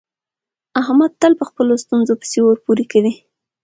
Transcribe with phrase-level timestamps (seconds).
[0.81, 3.13] احمد تل په خپلو ستونزو پسې اور پورې کوي.